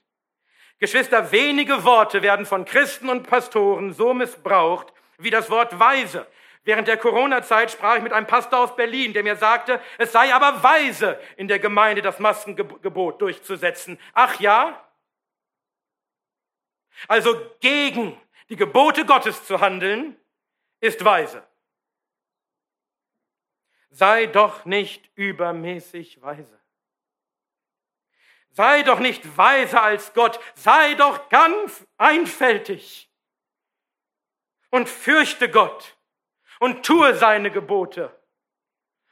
[0.79, 6.27] Geschwister, wenige Worte werden von Christen und Pastoren so missbraucht wie das Wort weise.
[6.65, 10.35] Während der Corona-Zeit sprach ich mit einem Pastor aus Berlin, der mir sagte, es sei
[10.35, 13.99] aber weise, in der Gemeinde das Maskengebot durchzusetzen.
[14.13, 14.85] Ach ja?
[17.09, 20.17] Also gegen die Gebote Gottes zu handeln,
[20.81, 21.43] ist weise.
[23.91, 26.61] Sei doch nicht übermäßig weise.
[28.51, 33.11] Sei doch nicht weiser als Gott, sei doch ganz einfältig
[34.71, 35.97] und fürchte Gott
[36.61, 38.17] und tue seine Gebote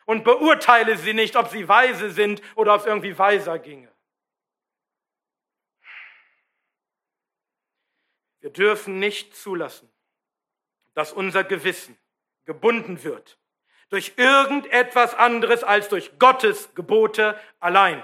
[0.07, 3.93] und beurteile sie nicht, ob sie weise sind oder ob es irgendwie weiser ginge.
[8.41, 9.91] Wir dürfen nicht zulassen,
[10.95, 11.99] dass unser Gewissen
[12.45, 13.38] gebunden wird
[13.88, 18.03] durch irgendetwas anderes als durch Gottes Gebote allein.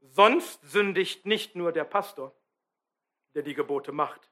[0.00, 2.34] Sonst sündigt nicht nur der Pastor,
[3.34, 4.30] der die Gebote macht,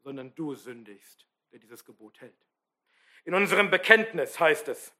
[0.00, 2.46] sondern du sündigst, der dieses Gebot hält.
[3.24, 4.94] In unserem Bekenntnis heißt es,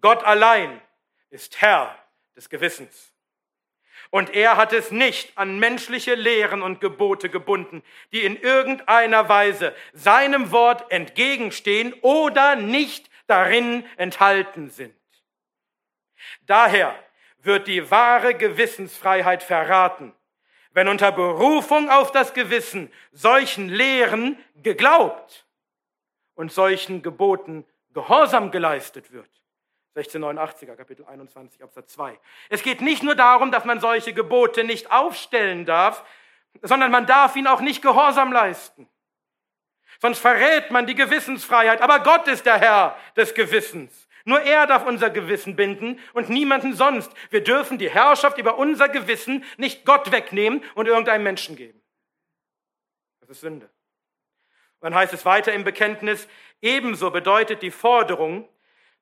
[0.00, 0.80] Gott allein
[1.30, 1.96] ist Herr
[2.36, 3.14] des Gewissens.
[4.08, 7.82] Und er hat es nicht an menschliche Lehren und Gebote gebunden,
[8.12, 14.94] die in irgendeiner Weise seinem Wort entgegenstehen oder nicht darin enthalten sind.
[16.46, 16.94] Daher
[17.42, 20.14] wird die wahre Gewissensfreiheit verraten,
[20.72, 25.46] wenn unter Berufung auf das Gewissen solchen Lehren geglaubt
[26.34, 29.39] und solchen Geboten Gehorsam geleistet wird,
[29.96, 32.18] 1689er, Kapitel 21, Absatz 2.
[32.48, 36.04] Es geht nicht nur darum, dass man solche Gebote nicht aufstellen darf,
[36.62, 38.88] sondern man darf ihnen auch nicht Gehorsam leisten.
[40.00, 41.82] Sonst verrät man die Gewissensfreiheit.
[41.82, 44.08] Aber Gott ist der Herr des Gewissens.
[44.24, 47.12] Nur er darf unser Gewissen binden und niemanden sonst.
[47.30, 51.80] Wir dürfen die Herrschaft über unser Gewissen nicht Gott wegnehmen und irgendeinem Menschen geben.
[53.20, 53.66] Das ist Sünde.
[53.66, 56.28] Und dann heißt es weiter im Bekenntnis,
[56.62, 58.48] ebenso bedeutet die Forderung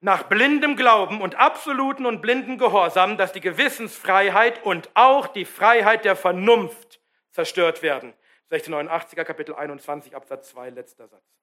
[0.01, 6.05] nach blindem Glauben und absoluten und blinden Gehorsam, dass die Gewissensfreiheit und auch die Freiheit
[6.05, 8.15] der Vernunft zerstört werden.
[8.51, 11.39] 1689er Kapitel 21 Absatz 2 letzter Satz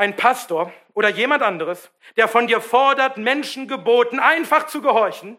[0.00, 5.36] ein Pastor oder jemand anderes, der von dir fordert, Menschen geboten, einfach zu gehorchen,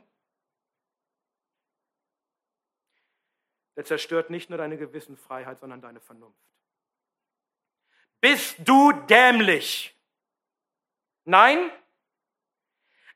[3.76, 6.38] der zerstört nicht nur deine Gewissenfreiheit, sondern deine Vernunft.
[8.20, 10.00] Bist du dämlich?
[11.26, 11.72] Nein?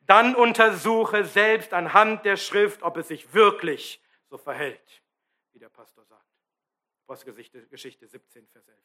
[0.05, 5.01] Dann untersuche selbst anhand der Schrift, ob es sich wirklich so verhält,
[5.53, 6.25] wie der Pastor sagt.
[7.05, 8.77] Apostelgeschichte 17, Vers 11.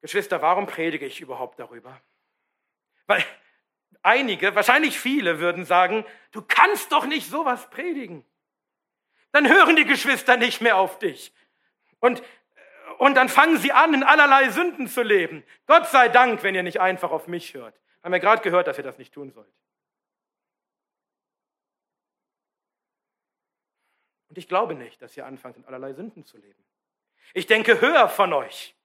[0.00, 2.00] Geschwister, warum predige ich überhaupt darüber?
[3.06, 3.24] Weil
[4.02, 8.24] einige, wahrscheinlich viele würden sagen, du kannst doch nicht sowas predigen.
[9.32, 11.32] Dann hören die Geschwister nicht mehr auf dich.
[12.00, 12.22] Und,
[12.98, 15.44] und dann fangen sie an, in allerlei Sünden zu leben.
[15.66, 17.78] Gott sei Dank, wenn ihr nicht einfach auf mich hört.
[18.06, 19.52] Haben wir gerade gehört, dass ihr das nicht tun sollt.
[24.28, 26.64] Und ich glaube nicht, dass ihr anfangt, in allerlei Sünden zu leben.
[27.34, 28.76] Ich denke höher von euch.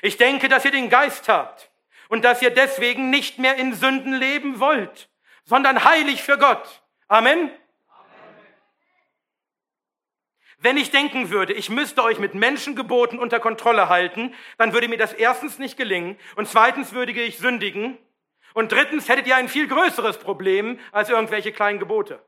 [0.00, 1.70] Ich denke, dass ihr den Geist habt
[2.08, 5.10] und dass ihr deswegen nicht mehr in Sünden leben wollt,
[5.44, 6.82] sondern heilig für Gott.
[7.06, 7.50] Amen.
[10.56, 14.96] Wenn ich denken würde, ich müsste euch mit Menschengeboten unter Kontrolle halten, dann würde mir
[14.96, 17.98] das erstens nicht gelingen und zweitens würde ich sündigen
[18.54, 22.24] und drittens hättet ihr ein viel größeres Problem als irgendwelche kleinen Gebote.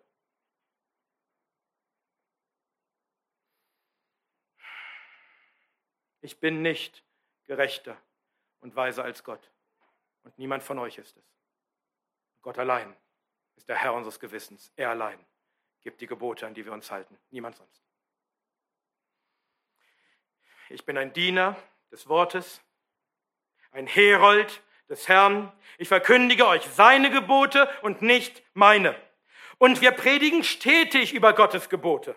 [6.20, 7.04] Ich bin nicht
[7.44, 8.00] gerechter
[8.60, 9.50] und weiser als Gott.
[10.22, 11.24] Und niemand von euch ist es.
[12.42, 12.96] Gott allein
[13.56, 14.72] ist der Herr unseres Gewissens.
[14.76, 15.18] Er allein
[15.80, 17.18] gibt die Gebote, an die wir uns halten.
[17.30, 17.82] Niemand sonst.
[20.70, 21.56] Ich bin ein Diener
[21.90, 22.62] des Wortes,
[23.72, 25.52] ein Herold des Herrn.
[25.78, 28.94] Ich verkündige euch seine Gebote und nicht meine.
[29.58, 32.14] Und wir predigen stetig über Gottes Gebote.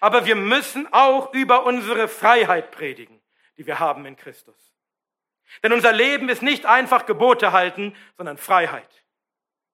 [0.00, 3.20] Aber wir müssen auch über unsere Freiheit predigen
[3.60, 4.74] die wir haben in Christus.
[5.62, 9.04] Denn unser Leben ist nicht einfach Gebote halten, sondern Freiheit.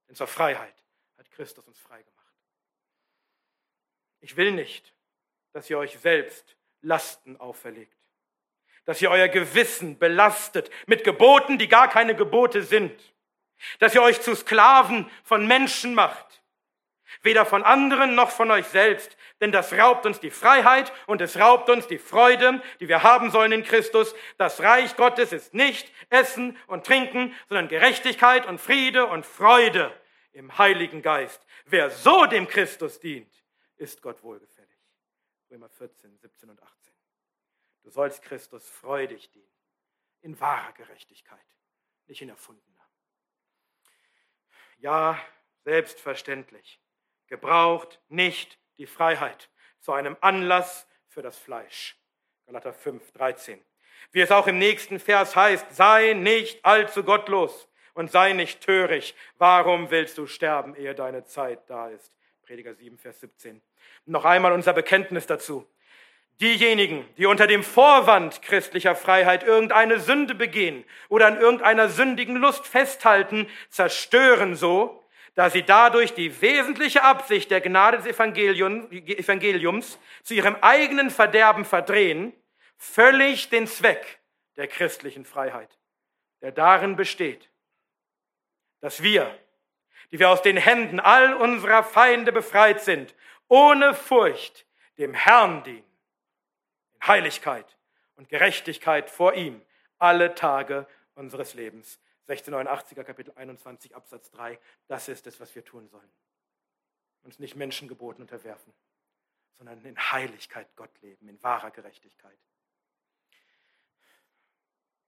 [0.09, 0.75] Denn zur Freiheit
[1.17, 2.35] hat Christus uns frei gemacht.
[4.19, 4.93] Ich will nicht,
[5.53, 7.96] dass ihr euch selbst Lasten auferlegt,
[8.87, 12.93] dass ihr euer Gewissen belastet mit Geboten, die gar keine Gebote sind,
[13.79, 16.43] dass ihr euch zu Sklaven von Menschen macht,
[17.23, 21.39] weder von anderen noch von euch selbst, denn das raubt uns die Freiheit und es
[21.39, 24.15] raubt uns die Freude, die wir haben sollen in Christus.
[24.39, 29.93] Das Reich Gottes ist nicht Essen und Trinken, sondern Gerechtigkeit und Friede und Freude
[30.33, 31.45] im Heiligen Geist.
[31.67, 33.33] Wer so dem Christus dient,
[33.77, 34.71] ist Gott wohlgefällig.
[35.51, 36.96] Römer 14, 17 und 18.
[37.87, 39.47] Du sollst Christus freudig dienen,
[40.21, 41.39] in wahrer Gerechtigkeit,
[42.09, 42.85] nicht in erfundener.
[44.79, 45.17] Ja,
[45.63, 46.81] selbstverständlich
[47.29, 51.97] gebraucht nicht die Freiheit zu einem Anlass für das Fleisch.
[52.47, 53.65] Galater 5, 13.
[54.11, 59.17] Wie es auch im nächsten Vers heißt, sei nicht allzu gottlos und sei nicht töricht.
[59.39, 62.13] Warum willst du sterben, ehe deine Zeit da ist?
[62.43, 63.63] Prediger 7, Vers 17.
[64.07, 65.69] Noch einmal unser Bekenntnis dazu.
[66.41, 72.67] Diejenigen, die unter dem Vorwand christlicher Freiheit irgendeine Sünde begehen oder an irgendeiner sündigen Lust
[72.67, 75.03] festhalten, zerstören so
[75.37, 82.33] da sie dadurch die wesentliche Absicht der Gnade des Evangeliums zu ihrem eigenen Verderben verdrehen,
[82.79, 84.19] völlig den Zweck
[84.57, 85.79] der christlichen Freiheit,
[86.41, 87.51] der darin besteht,
[88.81, 89.39] dass wir,
[90.11, 93.15] die wir aus den Händen all unserer Feinde befreit sind,
[93.49, 94.65] ohne Furcht
[94.97, 95.85] dem Herrn dienen,
[97.01, 97.77] in Heiligkeit
[98.17, 99.63] und Gerechtigkeit vor ihm
[99.99, 102.01] alle Tage unseres Lebens.
[102.29, 106.13] 1689er Kapitel 21 Absatz 3, das ist es, was wir tun sollen.
[107.23, 108.73] Uns nicht Menschengeboten unterwerfen,
[109.53, 112.39] sondern in Heiligkeit Gott leben, in wahrer Gerechtigkeit.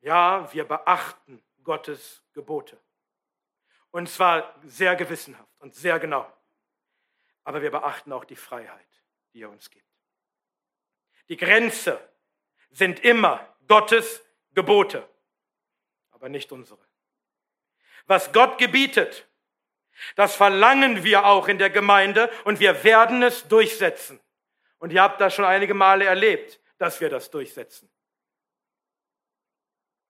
[0.01, 2.81] Ja, wir beachten Gottes Gebote.
[3.91, 6.33] Und zwar sehr gewissenhaft und sehr genau.
[7.43, 9.88] Aber wir beachten auch die Freiheit, die er uns gibt.
[11.29, 12.01] Die Grenze
[12.71, 14.23] sind immer Gottes
[14.55, 15.09] Gebote,
[16.11, 16.89] aber nicht unsere
[18.09, 19.27] was Gott gebietet,
[20.15, 24.21] Das verlangen wir auch in der Gemeinde und wir werden es durchsetzen.
[24.79, 27.91] Und ihr habt das schon einige Male erlebt, dass wir das durchsetzen.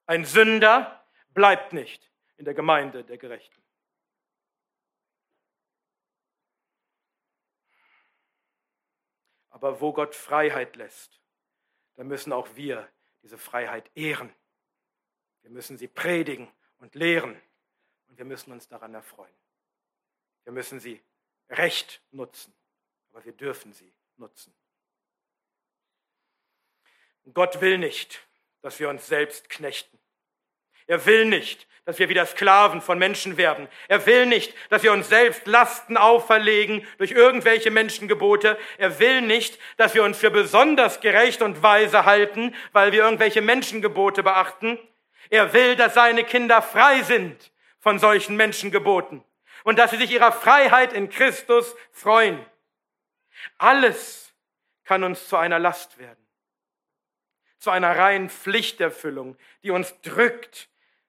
[0.05, 1.03] Ein Sünder
[1.33, 3.63] bleibt nicht in der Gemeinde der Gerechten.
[9.59, 11.21] Aber wo Gott Freiheit lässt,
[11.97, 12.89] da müssen auch wir
[13.25, 14.33] diese Freiheit ehren.
[15.43, 16.49] Wir müssen sie predigen
[16.79, 17.43] und lehren
[18.07, 19.35] und wir müssen uns daran erfreuen.
[20.45, 21.03] Wir müssen sie
[21.49, 22.55] recht nutzen,
[23.11, 24.55] aber wir dürfen sie nutzen.
[27.35, 28.25] Gott will nicht,
[28.61, 29.99] dass wir uns selbst knechten.
[30.89, 33.67] Er will nicht, dass wir wieder Sklaven von Menschen werden.
[33.89, 38.59] Er will nicht, dass wir uns selbst Lasten auferlegen durch irgendwelche Menschengebote.
[38.77, 43.41] Er will nicht, dass wir uns für besonders gerecht und weise halten, weil wir irgendwelche
[43.41, 44.79] Menschengebote beachten.
[45.31, 49.25] Er will, dass seine Kinder frei sind von solchen Menschengeboten
[49.65, 52.45] und dass sie sich ihrer Freiheit in Christus freuen.
[53.57, 54.35] Alles
[54.85, 56.27] kann uns zu einer Last werden,
[57.59, 60.69] zu einer reinen Pflichterfüllung, die uns drückt,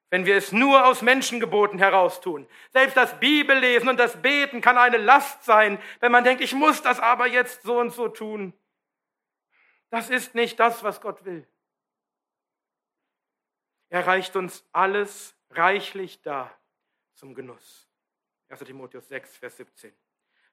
[0.09, 2.47] wenn wir es nur aus Menschengeboten heraus tun.
[2.71, 6.81] Selbst das Bibellesen und das Beten kann eine Last sein, wenn man denkt, ich muss
[6.81, 8.53] das aber jetzt so und so tun.
[9.89, 11.47] Das ist nicht das, was Gott will.
[13.89, 16.55] Er reicht uns alles reichlich dar
[17.15, 17.87] zum Genuss.
[18.49, 19.93] 1 Timotheus 6, Vers 17.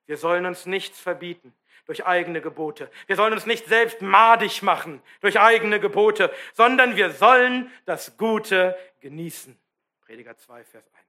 [0.07, 1.55] Wir sollen uns nichts verbieten
[1.87, 2.91] durch eigene Gebote.
[3.07, 8.77] Wir sollen uns nicht selbst madig machen durch eigene Gebote, sondern wir sollen das Gute
[9.01, 9.59] genießen.
[10.01, 11.07] Prediger 2, Vers 1.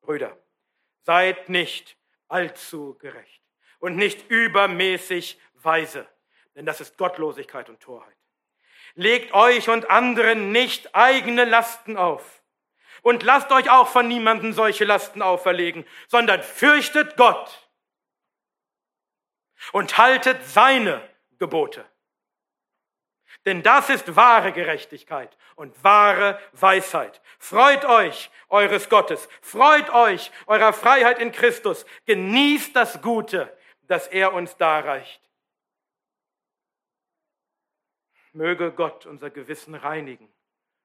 [0.00, 0.36] Brüder,
[1.02, 1.96] seid nicht
[2.28, 3.42] allzu gerecht
[3.78, 6.06] und nicht übermäßig weise,
[6.54, 8.16] denn das ist Gottlosigkeit und Torheit.
[8.94, 12.42] Legt euch und anderen nicht eigene Lasten auf
[13.02, 17.61] und lasst euch auch von niemandem solche Lasten auferlegen, sondern fürchtet Gott
[19.72, 21.08] und haltet seine
[21.38, 21.84] Gebote.
[23.44, 27.20] Denn das ist wahre Gerechtigkeit und wahre Weisheit.
[27.38, 34.32] Freut euch eures Gottes, freut euch eurer Freiheit in Christus, genießt das Gute, das er
[34.32, 35.20] uns darreicht.
[38.32, 40.32] Möge Gott unser Gewissen reinigen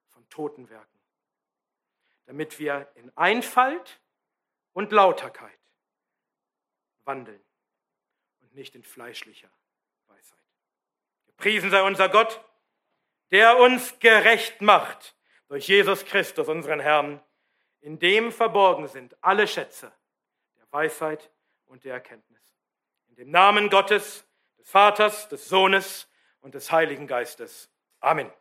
[0.09, 0.97] von Totenwerken
[2.28, 3.99] damit wir in Einfalt
[4.73, 5.57] und Lauterkeit
[7.05, 7.41] wandeln
[8.58, 9.49] nicht in fleischlicher
[10.08, 10.43] Weisheit.
[11.28, 12.43] Gepriesen sei unser Gott,
[13.32, 15.16] der uns gerecht macht
[15.47, 17.22] durch Jesus Christus, unseren Herrn,
[17.80, 19.93] in dem verborgen sind alle Schätze
[20.58, 21.32] der Weisheit
[21.66, 22.41] und der Erkenntnis.
[23.08, 24.26] In dem Namen Gottes,
[24.58, 26.10] des Vaters, des Sohnes
[26.41, 27.70] und des Heiligen Geistes.
[27.99, 28.32] Amen.